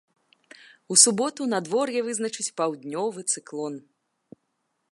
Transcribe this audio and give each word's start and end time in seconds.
У 0.93 0.95
суботу 1.01 1.41
надвор'е 1.53 1.99
вызначыць 2.07 2.47
паўднёвы 2.61 3.21
цыклон. 3.35 3.75